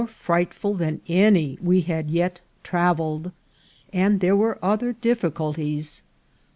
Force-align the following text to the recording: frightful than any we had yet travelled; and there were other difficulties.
frightful 0.09 0.73
than 0.73 0.99
any 1.07 1.59
we 1.61 1.81
had 1.81 2.09
yet 2.09 2.41
travelled; 2.63 3.31
and 3.93 4.19
there 4.19 4.35
were 4.35 4.57
other 4.59 4.93
difficulties. 4.93 6.01